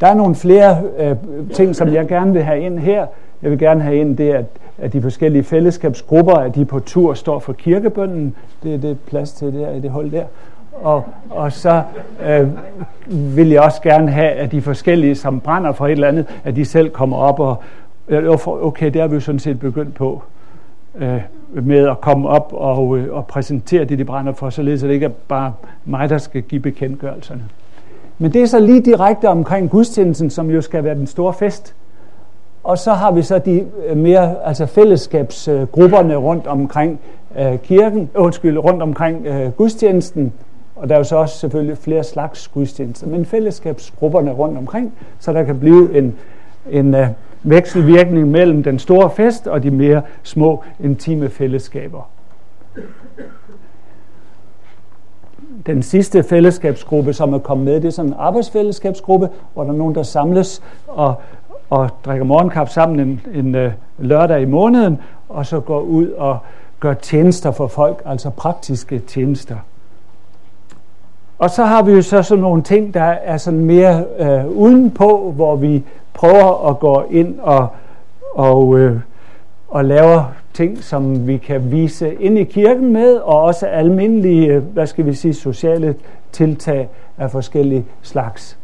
[0.02, 1.15] Der er nogle flere øh,
[1.54, 3.06] ting, som jeg gerne vil have ind her.
[3.41, 4.45] Jeg vil gerne have ind det, at,
[4.78, 8.36] at de forskellige fællesskabsgrupper, at de på tur står for kirkebønden.
[8.63, 10.25] Det er det plads til der i det hold der.
[10.82, 11.84] Og, og så
[12.26, 12.48] øh,
[13.38, 16.56] vil jeg også gerne have, at de forskellige, som brænder for et eller andet, at
[16.56, 17.63] de selv kommer op og,
[18.46, 20.24] okay, det har vi jo sådan set begyndt på,
[20.96, 21.22] øh,
[21.54, 24.94] med at komme op og, øh, og præsentere det, de brænder for, således at det
[24.94, 25.54] ikke er bare
[25.86, 27.44] mig, der skal give bekendtgørelserne.
[28.18, 31.76] Men det er så lige direkte omkring gudstjenesten, som jo skal være den store fest.
[32.63, 37.00] Og så har vi så de øh, mere altså fællesskabsgrupperne rundt omkring
[37.39, 40.34] øh, kirken, undskyld, rundt omkring øh, gudstjenesten.
[40.80, 45.34] Og der er jo så også selvfølgelig flere slags gudstjenester, men fællesskabsgrupperne rundt omkring, så
[45.34, 46.15] der kan blive en,
[46.70, 47.08] en uh,
[47.44, 52.10] vekselvirkning mellem den store fest og de mere små intime fællesskaber.
[55.65, 59.78] den sidste fællesskabsgruppe, som er kommet med, det er sådan en arbejdsfællesskabsgruppe, hvor der er
[59.78, 61.15] nogen, der samles og,
[61.70, 66.38] og drikker morgenkaffe sammen en, en uh, lørdag i måneden, og så går ud og
[66.80, 69.56] gør tjenester for folk, altså praktiske tjenester.
[71.39, 75.32] Og så har vi jo så sådan nogle ting, der er sådan mere øh, udenpå,
[75.36, 77.67] hvor vi prøver at gå ind og,
[78.36, 78.99] og, øh,
[79.67, 84.63] og laver ting, som vi kan vise ind i kirken med, og også almindelige, øh,
[84.63, 85.95] hvad skal vi sige, sociale
[86.32, 88.58] tiltag af forskellige slags.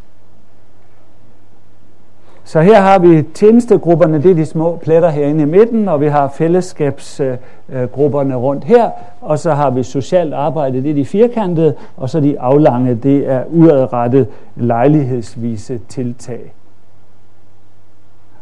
[2.47, 6.07] Så her har vi tjenestegrupperne, det er de små pletter herinde i midten, og vi
[6.07, 8.89] har fællesskabsgrupperne rundt her,
[9.21, 13.29] og så har vi socialt arbejde, det er de firkantede, og så de aflange, det
[13.29, 16.53] er udadrettet lejlighedsvise tiltag.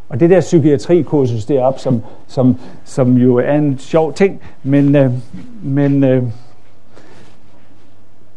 [0.10, 5.12] Og det der psykiatrikursus deroppe, som, som, som jo er en sjov ting, men, øh,
[5.63, 6.24] men øh,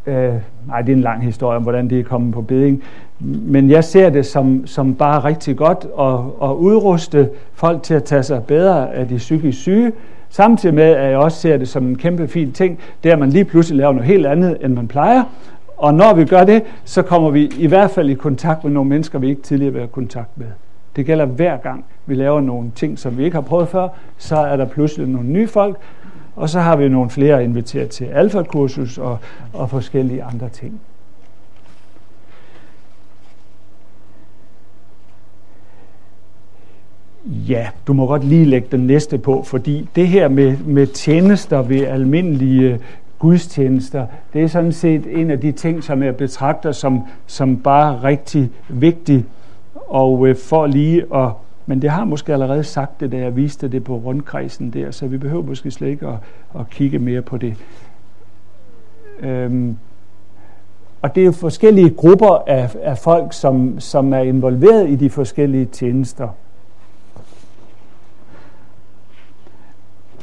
[0.07, 0.35] øh,
[0.67, 2.83] nej, det er en lang historie om, hvordan det er kommet på beding,
[3.21, 8.05] men jeg ser det som, som bare rigtig godt at, at udruste folk til at
[8.05, 9.93] tage sig bedre af de psykisk syge,
[10.29, 13.19] samtidig med, at jeg også ser det som en kæmpe fin ting, det er, at
[13.19, 15.23] man lige pludselig laver noget helt andet, end man plejer,
[15.77, 18.89] og når vi gør det, så kommer vi i hvert fald i kontakt med nogle
[18.89, 20.47] mennesker, vi ikke tidligere har været i kontakt med.
[20.97, 24.37] Det gælder hver gang, vi laver nogle ting, som vi ikke har prøvet før, så
[24.37, 25.77] er der pludselig nogle nye folk,
[26.37, 29.19] og så har vi nogle flere inviteret til alfakursus og,
[29.53, 30.81] og forskellige andre ting.
[37.27, 41.63] Ja, du må godt lige lægge den næste på, fordi det her med, med tjenester
[41.63, 42.81] ved almindelige
[43.19, 48.03] gudstjenester, det er sådan set en af de ting, som jeg betragter som, som bare
[48.03, 49.25] rigtig vigtig.
[49.75, 51.31] Og øh, for lige at,
[51.67, 55.07] men det har måske allerede sagt det, da jeg viste det på rundkredsen der, så
[55.07, 56.19] vi behøver måske slet ikke at,
[56.61, 57.57] at kigge mere på det.
[59.21, 59.77] Øhm,
[61.03, 65.11] og det er jo forskellige grupper af, af folk, som, som er involveret i de
[65.11, 66.29] forskellige tjenester.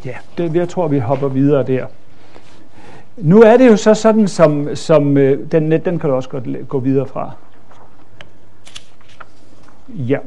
[0.05, 1.85] Ja, det, jeg tror, vi hopper videre der.
[3.17, 6.29] Nu er det jo så sådan, som, som øh, den den, den kan du også
[6.29, 7.31] godt gå videre fra.
[9.89, 10.17] Ja.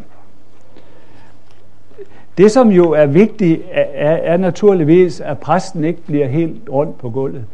[2.39, 7.11] Det, som jo er vigtigt, er, er naturligvis, at præsten ikke bliver helt rundt på
[7.11, 7.45] gulvet.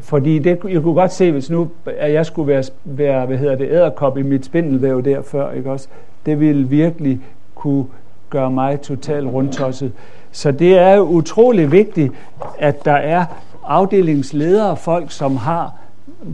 [0.00, 3.56] Fordi det, jeg kunne godt se, hvis nu at jeg skulle være, være hvad hedder
[3.56, 5.88] det, æderkop i mit spindelvæv der før, ikke også?
[6.26, 7.20] det ville virkelig
[7.54, 7.84] kunne
[8.30, 9.92] gøre mig totalt rundtosset.
[10.32, 12.12] Så det er utrolig vigtigt,
[12.58, 13.24] at der er
[13.64, 15.74] afdelingsledere, folk som har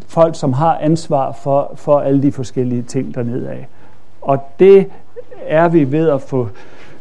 [0.07, 3.69] folk, som har ansvar for, for alle de forskellige ting dernede af.
[4.23, 4.87] Og det
[5.47, 6.49] er vi ved at få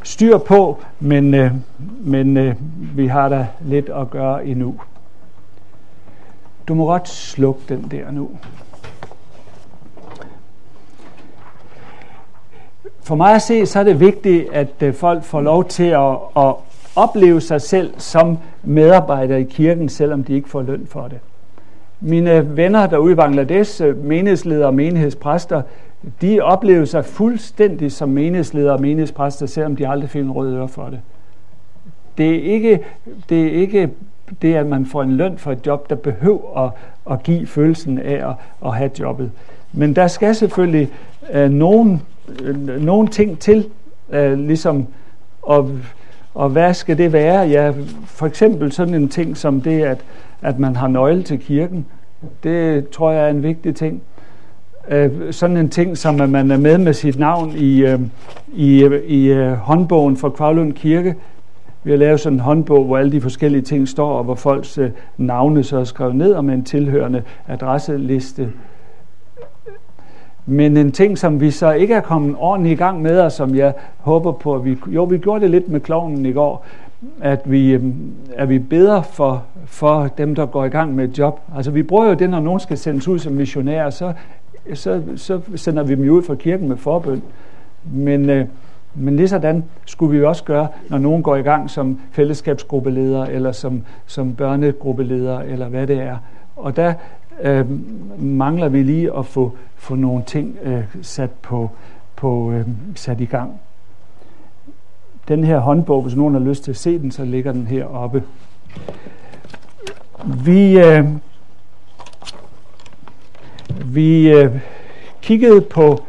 [0.03, 1.51] styr på, men, øh,
[1.99, 2.55] men øh,
[2.95, 4.75] vi har da lidt at gøre endnu.
[6.67, 8.29] Du må godt slukke den der nu.
[13.03, 16.17] For mig at se, så er det vigtigt, at øh, folk får lov til at,
[16.37, 16.55] at
[16.95, 21.19] opleve sig selv som medarbejdere i kirken, selvom de ikke får løn for det.
[21.99, 25.61] Mine venner derude i Bangladesh, øh, menighedsledere og menighedspræster,
[26.21, 30.67] de oplever sig fuldstændig som menighedsledere og menighedspræster, selvom de aldrig fik en rød øre
[30.67, 30.99] for det.
[32.17, 32.79] Det er ikke
[33.29, 33.89] det, er ikke
[34.41, 36.71] det at man får en løn for et job, der behøver at,
[37.11, 38.35] at give følelsen af at,
[38.65, 39.31] at have jobbet.
[39.73, 40.89] Men der skal selvfølgelig
[41.33, 42.01] øh, nogen,
[42.43, 43.69] øh, nogen ting til,
[44.11, 44.87] øh, ligesom
[45.49, 45.65] at
[46.33, 47.47] og hvad skal det være?
[47.47, 47.73] Ja,
[48.05, 49.97] for eksempel sådan en ting som det, at,
[50.41, 51.85] at man har nøgle til kirken.
[52.43, 54.01] Det tror jeg er en vigtig ting.
[54.89, 57.99] Øh, sådan en ting som, at man er med med sit navn i, øh,
[58.53, 61.15] i, i øh, håndbogen for Kvavlund Kirke.
[61.83, 64.77] Vi har lavet sådan en håndbog, hvor alle de forskellige ting står, og hvor folks
[64.77, 68.49] øh, navne så er skrevet ned, og med en tilhørende adresseliste.
[70.45, 73.55] Men en ting, som vi så ikke er kommet ordentligt i gang med, og som
[73.55, 74.77] jeg håber på, at vi...
[74.87, 76.65] Jo, vi gjorde det lidt med klovnen i går,
[77.21, 77.79] at vi, er
[78.35, 81.39] at vi beder for, for dem, der går i gang med et job.
[81.55, 84.13] Altså vi bruger jo det, når nogen skal sendes ud som missionærer, så,
[84.73, 87.21] så, så sender vi dem ud fra kirken med forbøn.
[87.83, 88.45] Men, øh,
[88.95, 93.51] men lige sådan skulle vi også gøre, når nogen går i gang som fællesskabsgruppeleder, eller
[93.51, 96.17] som, som børnegruppeleder, eller hvad det er.
[96.55, 96.93] Og der
[97.41, 97.65] øh,
[98.19, 101.69] mangler vi lige at få, få nogle ting øh, sat, på,
[102.15, 103.51] på, øh, sat i gang.
[105.27, 107.85] Den her håndbog, hvis nogen har lyst til at se den, så ligger den her
[107.85, 108.23] oppe.
[110.45, 111.05] Vi, øh,
[113.95, 114.49] vi øh,
[115.21, 116.03] kiggede på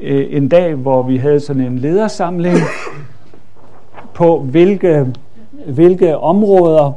[0.00, 2.56] øh, en dag, hvor vi havde sådan en ledersamling
[4.14, 5.06] på, hvilke,
[5.66, 6.92] hvilke områder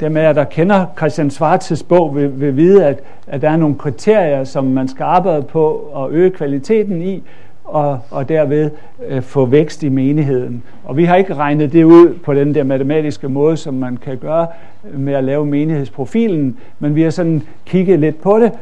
[0.00, 3.56] dem af jer, der kender Christian Svartes bog, vil, vil vide, at, at der er
[3.56, 7.22] nogle kriterier, som man skal arbejde på at øge kvaliteten i,
[7.64, 8.70] og, og derved
[9.08, 10.62] øh, få vækst i menigheden.
[10.84, 14.16] Og vi har ikke regnet det ud på den der matematiske måde, som man kan
[14.16, 14.46] gøre
[14.94, 18.52] med at lave menighedsprofilen, men vi har sådan kigget lidt på det,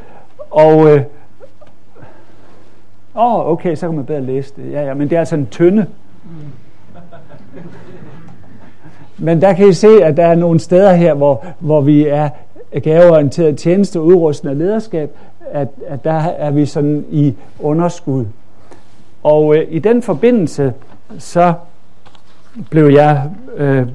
[0.57, 1.03] og øh,
[3.17, 4.73] åh, okay, så kan man bedre læse det.
[4.73, 5.87] Ja, ja, men det er altså en tynde.
[9.19, 12.29] Men der kan I se, at der er nogle steder her, hvor, hvor vi er
[12.83, 15.11] gaveorienteret tjeneste, udrustende af lederskab,
[15.51, 18.25] at, at der er vi sådan i underskud.
[19.23, 20.73] Og øh, i den forbindelse,
[21.19, 21.55] så
[22.71, 23.87] blev jeg, øh,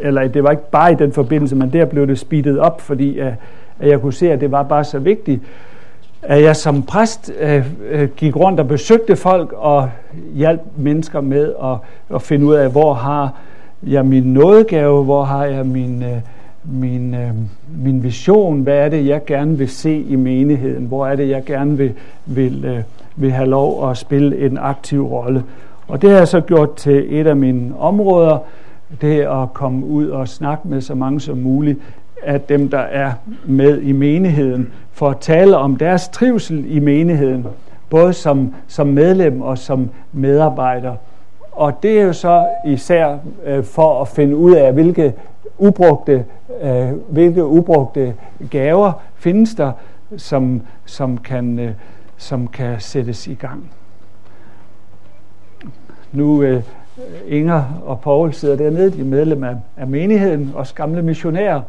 [0.00, 3.18] eller det var ikke bare i den forbindelse, men der blev det speedet op, fordi
[3.18, 3.32] at,
[3.80, 5.40] at jeg kunne se, at det var bare så vigtigt,
[6.22, 9.90] at jeg som præst øh, øh, gik rundt og besøgte folk og
[10.34, 11.76] hjalp mennesker med at,
[12.14, 13.34] at finde ud af, hvor har
[13.82, 16.18] jeg min nådegave, hvor har jeg min, øh,
[16.64, 17.30] min, øh,
[17.84, 21.44] min vision, hvad er det, jeg gerne vil se i menigheden, hvor er det, jeg
[21.44, 21.92] gerne vil,
[22.26, 22.82] vil, øh,
[23.16, 25.44] vil have lov at spille en aktiv rolle.
[25.88, 28.38] Og det har jeg så gjort til et af mine områder,
[29.00, 31.78] det er at komme ud og snakke med så mange som muligt
[32.22, 33.12] af dem, der er
[33.44, 37.46] med i menigheden, for at tale om deres trivsel i menigheden,
[37.90, 40.94] både som, som medlem og som medarbejder.
[41.52, 45.14] Og det er jo så især øh, for at finde ud af, hvilke
[45.58, 46.24] ubrugte,
[46.62, 48.14] øh, hvilke ubrugte
[48.50, 49.72] gaver findes der,
[50.16, 51.72] som, som, kan, øh,
[52.16, 53.70] som kan sættes i gang.
[56.12, 56.62] Nu øh,
[57.28, 61.60] Inger og Paul sidder dernede, de er medlem af, af menigheden, også gamle missionærer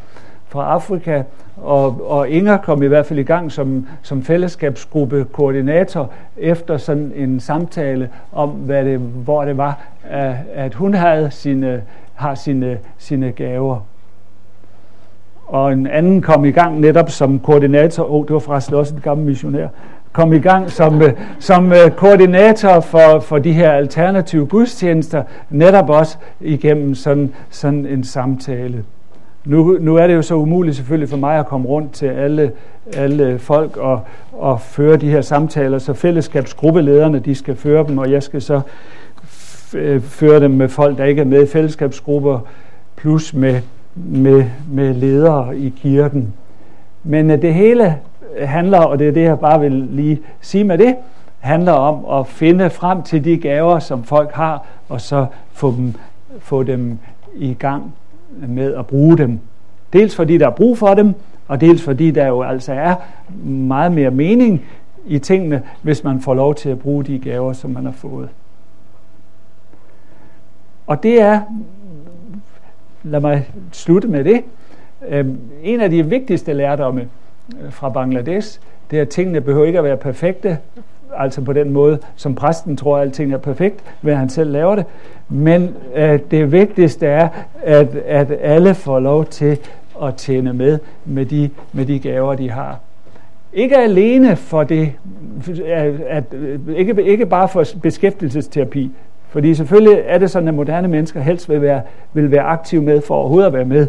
[0.48, 1.24] fra Afrika,
[1.58, 7.12] og, og Inger kom i hvert fald i gang som, som fællesskabsgruppe koordinator efter sådan
[7.16, 9.80] en samtale om, hvad det, hvor det var,
[10.54, 11.82] at hun havde sine,
[12.14, 13.80] har sine, sine gaver.
[15.48, 19.02] Og en anden kom i gang netop som koordinator, oh, det var forresten også en
[19.02, 19.68] gammel missionær,
[20.12, 25.90] kom i gang som, øh, som øh, koordinator for, for de her alternative gudstjenester, netop
[25.90, 28.84] også igennem sådan, sådan en samtale.
[29.46, 32.52] Nu, nu er det jo så umuligt selvfølgelig for mig at komme rundt til alle,
[32.94, 34.02] alle folk og,
[34.32, 38.62] og føre de her samtaler, så fællesskabsgruppelederne de skal føre dem, og jeg skal så
[39.74, 42.40] øh, føre dem med folk, der ikke er med i fællesskabsgrupper,
[42.96, 43.62] plus med,
[43.96, 46.34] med, med ledere i kirken.
[47.04, 47.98] Men det hele
[48.40, 50.96] handler, og det er det, jeg bare vil lige sige med det,
[51.40, 55.94] handler om at finde frem til de gaver, som folk har, og så få dem,
[56.40, 57.00] få dem
[57.36, 57.94] i gang
[58.48, 59.40] med at bruge dem.
[59.94, 61.14] Dels fordi der er brug for dem,
[61.48, 62.96] og dels fordi der jo altså er
[63.46, 64.66] meget mere mening
[65.06, 68.30] i tingene, hvis man får lov til at bruge de gaver, som man har fået.
[70.88, 71.42] Og det er,
[73.04, 74.42] lad mig slutte med det,
[75.08, 77.08] øhm, en af de vigtigste lærdomme
[77.66, 78.60] Øh, fra Bangladesh,
[78.92, 80.58] det er, at tingene behøver ikke at være perfekte,
[81.18, 84.76] altså på den måde, som præsten tror, at alting er perfekt, ved han selv laver
[84.76, 84.86] det.
[85.30, 87.30] Men øh, det vigtigste er,
[87.64, 89.58] at, at alle får lov til
[90.04, 92.80] at tjene med med de, med de gaver, de har.
[93.54, 94.92] Ikke alene for det,
[95.66, 98.92] at, at, øh, ikke, ikke bare for beskæftigelsesterapi,
[99.30, 101.82] fordi selvfølgelig er det sådan, at moderne mennesker helst vil være,
[102.14, 103.88] vil være aktive med for overhovedet at være med.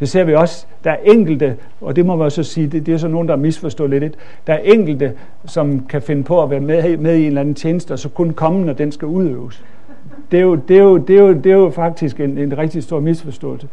[0.00, 0.66] Det ser vi også.
[0.84, 3.36] Der er enkelte, og det må man så sige, det, det er så nogen, der
[3.36, 4.14] misforstår lidt.
[4.46, 5.12] Der er enkelte,
[5.44, 8.08] som kan finde på at være med, med i en eller anden tjeneste, og så
[8.08, 9.64] kun komme, når den skal udøves.
[10.30, 12.58] Det er jo, det er jo, det er jo, det er jo faktisk en, en
[12.58, 13.68] rigtig stor misforståelse.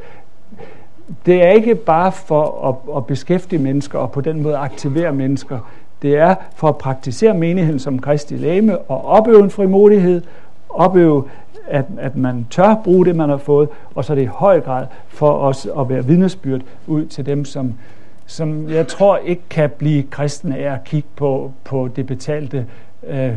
[1.26, 5.60] Det er ikke bare for at, at beskæftige mennesker og på den måde aktivere mennesker.
[6.02, 10.22] Det er for at praktisere menigheden som kristi læme og opøve en frimodighed,
[10.70, 11.24] opøve
[11.72, 14.62] at, at man tør bruge det, man har fået, og så er det i høj
[14.62, 17.74] grad for os at være vidnesbyrd ud til dem, som,
[18.26, 22.66] som jeg tror ikke kan blive kristne af at kigge på, på det betalte
[23.08, 23.34] øh,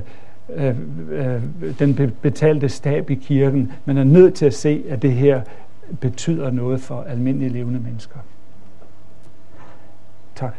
[0.54, 0.76] øh,
[1.10, 1.42] øh,
[1.78, 5.40] den betalte stab i kirken, men er nødt til at se, at det her
[6.00, 8.18] betyder noget for almindelige levende mennesker.
[10.34, 10.54] Tak.